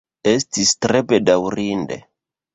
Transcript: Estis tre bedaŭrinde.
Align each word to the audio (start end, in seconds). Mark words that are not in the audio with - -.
Estis 0.29 0.71
tre 0.85 1.03
bedaŭrinde. 1.13 2.01